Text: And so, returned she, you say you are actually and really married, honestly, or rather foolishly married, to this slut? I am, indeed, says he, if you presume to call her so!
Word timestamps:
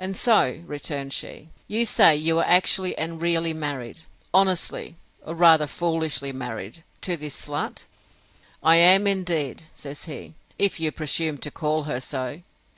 And 0.00 0.16
so, 0.16 0.64
returned 0.66 1.12
she, 1.12 1.50
you 1.68 1.86
say 1.86 2.16
you 2.16 2.40
are 2.40 2.44
actually 2.44 2.98
and 2.98 3.22
really 3.22 3.54
married, 3.54 4.00
honestly, 4.34 4.96
or 5.24 5.32
rather 5.36 5.68
foolishly 5.68 6.32
married, 6.32 6.82
to 7.02 7.16
this 7.16 7.40
slut? 7.46 7.84
I 8.64 8.78
am, 8.78 9.06
indeed, 9.06 9.62
says 9.72 10.06
he, 10.06 10.34
if 10.58 10.80
you 10.80 10.90
presume 10.90 11.38
to 11.38 11.52
call 11.52 11.84
her 11.84 12.00
so! 12.00 12.42